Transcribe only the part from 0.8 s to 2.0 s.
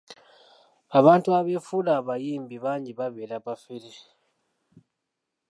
Abantu abeefuula